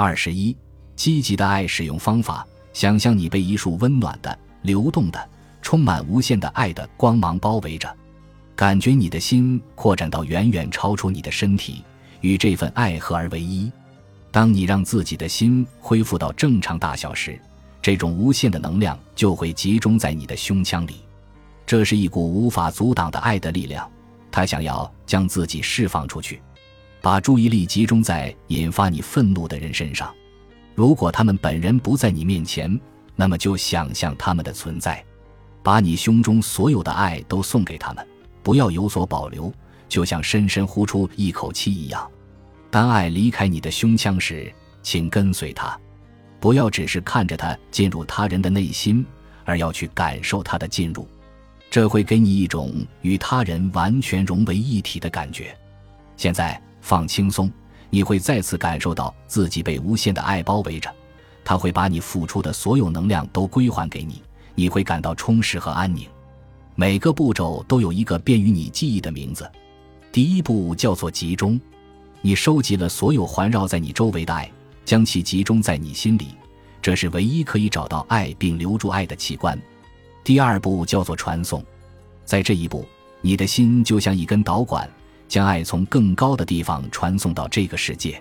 [0.00, 0.56] 二十一，
[0.94, 5.28] 积极的爱使用方法：想象你被一束温暖的、流动的、
[5.60, 7.92] 充满无限的爱的光芒包围着，
[8.54, 11.82] 感觉你的心扩展到远远超出你的身体，
[12.20, 13.72] 与这份爱合而为一。
[14.30, 17.36] 当你让自己的心恢复到正常大小时，
[17.82, 21.00] 这种无限的能量就会集中在你的胸腔里。
[21.66, 23.90] 这是一股无法阻挡的爱的力量，
[24.30, 26.40] 它想要将自己释放出去。
[27.00, 30.12] 把注意力集中在引发你愤怒的人身上。
[30.74, 32.78] 如果他们本人不在你面前，
[33.16, 35.04] 那么就想象他们的存在，
[35.62, 38.06] 把你胸中所有的爱都送给他们，
[38.42, 39.52] 不要有所保留，
[39.88, 42.08] 就像深深呼出一口气一样。
[42.70, 44.52] 当爱离开你的胸腔时，
[44.82, 45.78] 请跟随它，
[46.38, 49.04] 不要只是看着它进入他人的内心，
[49.44, 51.08] 而要去感受它的进入。
[51.70, 55.54] 这会给你一种与他人完全融为一体的感觉。
[56.16, 57.52] 现在放轻松，
[57.90, 60.90] 你会再次感受到自己被无限的爱包围着，
[61.44, 64.22] 它会把你付出的所有能量都归还给你，
[64.54, 66.08] 你会感到充实和安宁。
[66.74, 69.46] 每个步骤都有一个便于你记忆的名字。
[70.10, 71.60] 第一步叫做集中，
[72.22, 74.50] 你收集了所有环绕在你周围的爱，
[74.86, 76.28] 将其集中在你心里，
[76.80, 79.60] 这是唯一可以找到爱并留住爱的器官。
[80.24, 81.62] 第二步叫做传送，
[82.24, 82.86] 在这一步，
[83.20, 84.88] 你的心就像一根导管，
[85.28, 88.20] 将爱从更高的地方传送到这个世界。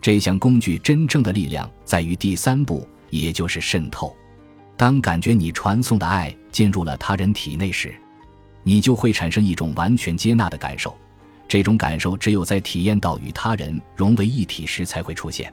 [0.00, 4.16] 这项工具真正的力量在于第三步，也就是渗透。
[4.76, 7.94] 当感觉你传送的爱进入了他人体内时，
[8.62, 10.96] 你就会产生一种完全接纳的感受。
[11.48, 15.52] 这种感受只有在体验到与他人融为一体时才会出现。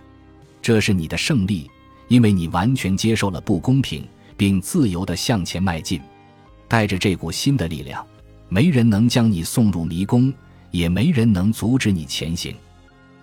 [0.61, 1.69] 这是你的胜利，
[2.07, 4.07] 因为你完全接受了不公平。
[4.35, 6.01] 并自由地向前迈进，
[6.67, 8.05] 带着这股新的力量，
[8.49, 10.33] 没人能将你送入迷宫，
[10.73, 12.53] 也没人能阻止你前行。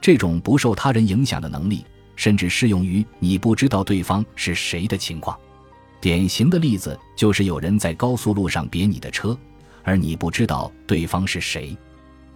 [0.01, 1.85] 这种不受他人影响的能力，
[2.17, 5.39] 甚至适用于你不知道对方是谁的情况。
[6.01, 9.37] 典型的例子就是有人在高速路上别你的车，
[9.83, 11.77] 而你不知道对方是谁。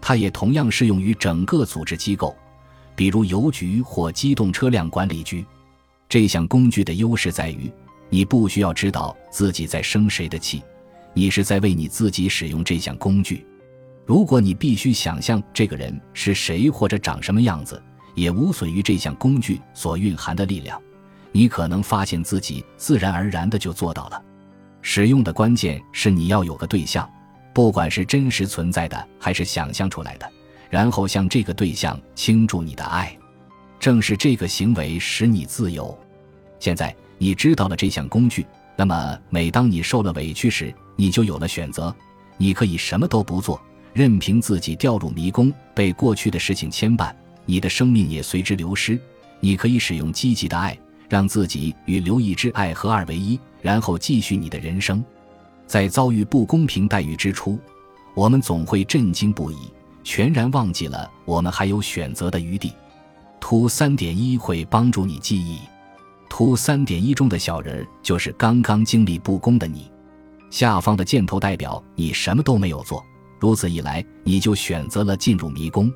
[0.01, 2.37] 它也同样适用于整个组织机构，
[2.95, 5.43] 比如邮局或机动车辆管理局。
[6.09, 7.71] 这项工具的优势在于。
[8.11, 10.63] 你不需要知道自己在生谁的气，
[11.15, 13.45] 你是在为你自己使用这项工具。
[14.07, 17.83] 如果你必须想象这个人是谁或者长什么样子，
[18.15, 20.81] 也无损于这项工具所蕴含的力量。
[21.33, 24.23] 你可能发现自己自然而然的就做到了。
[24.83, 27.09] 使用的关键是你要有个对象，
[27.53, 30.31] 不管是真实存在的还是想象出来的，
[30.71, 33.17] 然后向这个对象倾注你的爱。
[33.81, 35.97] 正是这个行为使你自由。
[36.59, 36.95] 现在。
[37.17, 38.45] 你知道了这项工具，
[38.77, 41.95] 那么每当你受了委屈时，你就有了选择。
[42.37, 43.59] 你可以什么都不做，
[43.95, 47.15] 任凭自己掉入迷宫，被过去的事情牵绊，
[47.47, 49.01] 你的生命也随之流失。
[49.39, 50.77] 你可以使用积极的爱，
[51.09, 55.03] 让自己与刘毅之爱合二为一，然后继续你的人生。
[55.65, 57.57] 在遭遇不公平待遇之初，
[58.15, 59.57] 我们总会震惊不已，
[60.03, 62.73] 全然忘记了我们还有选择的余地。
[63.39, 65.61] 图三点一会帮助你记忆。
[66.29, 69.89] 图三点一中的小人就是刚刚经历不公的你，
[70.51, 73.05] 下方的箭头代表你什么都没有做，
[73.45, 75.93] 如此一来你就选择了进入迷宫；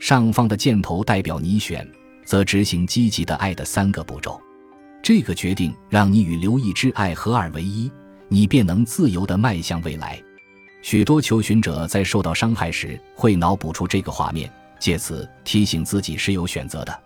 [0.00, 1.86] 上方的箭头代表你选，
[2.24, 4.40] 则执行积极的爱的三个步骤。
[5.02, 7.92] 这个决定让你与刘毅之爱合二为一，
[8.28, 10.18] 你便能自由地迈向未来。
[10.80, 17.02] 许多求寻者在受到伤害时会脑补出这个画面，借此提醒自己是有选择的。